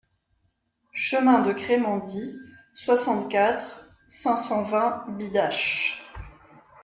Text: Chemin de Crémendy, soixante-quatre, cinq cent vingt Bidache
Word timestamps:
Chemin 0.95 1.43
de 1.43 1.53
Crémendy, 1.53 2.35
soixante-quatre, 2.73 3.87
cinq 4.07 4.37
cent 4.37 4.63
vingt 4.63 5.05
Bidache 5.09 6.01